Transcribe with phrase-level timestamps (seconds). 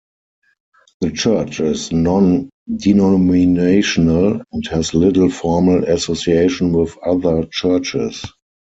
[1.01, 8.25] The church is non-denominational and has little formal association with other churches.